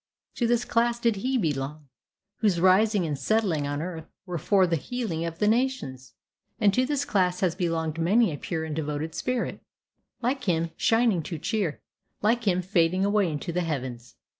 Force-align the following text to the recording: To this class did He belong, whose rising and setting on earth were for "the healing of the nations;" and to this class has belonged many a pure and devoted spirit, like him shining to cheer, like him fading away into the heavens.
To 0.37 0.47
this 0.47 0.65
class 0.65 0.99
did 0.99 1.17
He 1.17 1.37
belong, 1.37 1.87
whose 2.37 2.59
rising 2.59 3.05
and 3.05 3.15
setting 3.19 3.67
on 3.67 3.83
earth 3.83 4.07
were 4.25 4.39
for 4.39 4.65
"the 4.65 4.75
healing 4.75 5.25
of 5.25 5.37
the 5.37 5.47
nations;" 5.47 6.15
and 6.59 6.73
to 6.73 6.87
this 6.87 7.05
class 7.05 7.41
has 7.41 7.53
belonged 7.53 7.99
many 7.99 8.33
a 8.33 8.37
pure 8.39 8.65
and 8.65 8.75
devoted 8.75 9.13
spirit, 9.13 9.61
like 10.19 10.45
him 10.45 10.71
shining 10.75 11.21
to 11.21 11.37
cheer, 11.37 11.81
like 12.19 12.45
him 12.45 12.63
fading 12.63 13.05
away 13.05 13.31
into 13.31 13.51
the 13.53 13.61
heavens. 13.61 14.15